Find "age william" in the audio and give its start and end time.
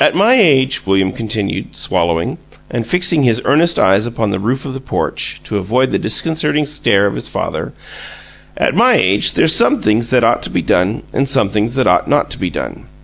0.34-1.12